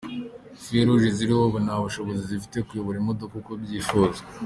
[0.61, 4.27] “Feu Rouge” ziriho ubu nta bushobozi zifite bwo kuyobora imodoka uko byifuzwa.